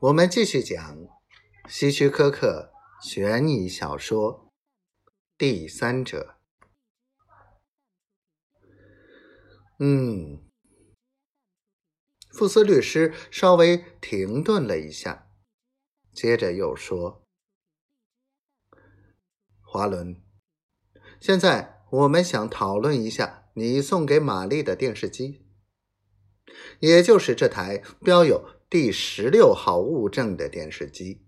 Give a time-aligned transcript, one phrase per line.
[0.00, 0.96] 我们继续讲
[1.68, 4.48] 希区柯克悬疑小说
[5.36, 6.36] 《第三者》。
[9.80, 10.48] 嗯，
[12.30, 15.32] 富斯律师稍微停顿了一下，
[16.12, 17.24] 接着又说
[19.60, 20.22] ：“华伦，
[21.18, 25.44] 现在我们想讨论一下你送给玛丽的电视机，
[26.78, 31.24] 也就是这台标有……”第十六号物证的电视机，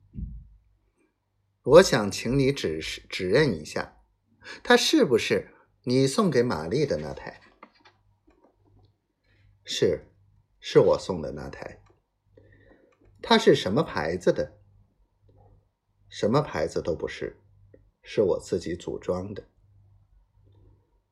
[1.63, 3.97] 我想请你指示指认一下，
[4.63, 7.41] 它是不是你送给玛丽的那台？
[9.65, 10.05] 是，
[10.59, 11.83] 是我送的那台。
[13.23, 14.59] 它是什么牌子的？
[16.11, 17.41] 什么牌子都不是，
[18.03, 19.49] 是我自己组装的。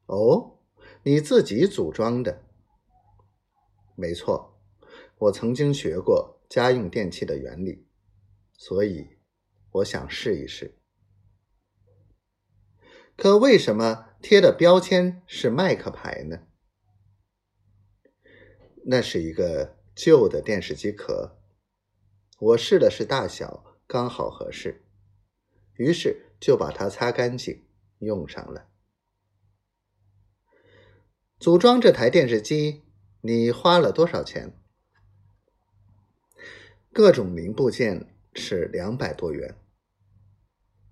[0.05, 0.61] 哦，
[1.05, 2.45] 你自己组装的？
[3.95, 4.58] 没错。
[5.19, 7.87] 我曾经学过家用电器的原理，
[8.57, 9.19] 所以
[9.73, 10.79] 我想试一试。
[13.17, 16.47] 可为什么贴的标签是麦克牌呢？
[18.85, 21.37] 那是一个旧的电视机壳，
[22.39, 24.85] 我试了试大小，刚好合适，
[25.75, 27.67] 于是就把它擦干净，
[27.99, 28.69] 用上了。
[31.41, 32.85] 组装这台电视机，
[33.23, 34.57] 你花了多少钱？
[36.99, 39.55] 各种零部件是两百多元。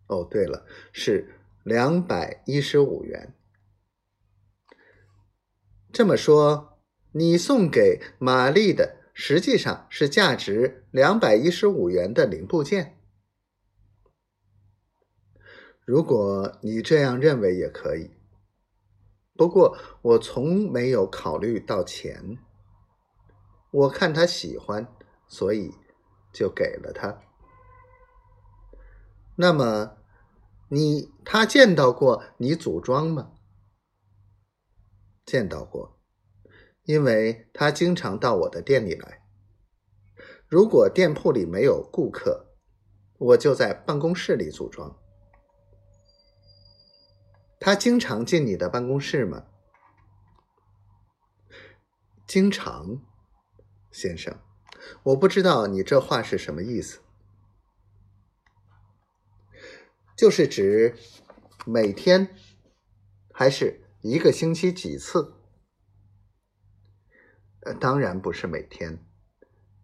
[0.06, 3.34] 哦，对了，是两百一十五元。
[5.92, 6.78] 这么说，
[7.10, 13.00] 你送给玛丽的实际上是价值两百一十五元的零部件。
[15.84, 18.12] 如果你这样认为也可以，
[19.34, 22.38] 不过我从没有考虑到钱。
[23.72, 24.86] 我看他喜欢，
[25.26, 25.74] 所以。
[26.36, 27.22] 就给了他。
[29.36, 29.96] 那么，
[30.68, 33.32] 你他见到过你组装吗？
[35.24, 35.98] 见到过，
[36.82, 39.22] 因为他经常到我的店里来。
[40.46, 42.54] 如果店铺里没有顾客，
[43.18, 44.94] 我就在办公室里组装。
[47.58, 49.46] 他经常进你的办公室吗？
[52.26, 53.00] 经常，
[53.90, 54.38] 先生。
[55.02, 57.00] 我不知道你这话是什么意思，
[60.16, 60.96] 就是指
[61.64, 62.36] 每天
[63.32, 65.34] 还是一个星期几次？
[67.60, 69.04] 呃，当然不是每天，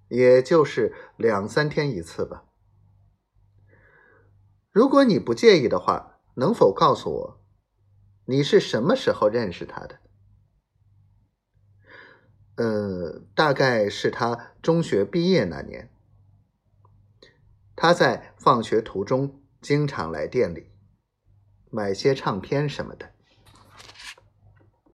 [0.09, 2.45] 也就是两三天一次吧。
[4.71, 7.45] 如果你不介意的话，能否告诉我
[8.27, 10.02] 你是什么时候认识他的？
[12.57, 15.91] 呃，大概是他中学毕业那年，
[17.75, 20.71] 他在放学途中经常来店里
[21.71, 23.12] 买些唱片什么的。